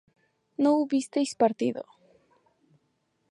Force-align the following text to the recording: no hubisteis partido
no 0.63 0.71
hubisteis 0.79 1.35
partido 1.43 1.83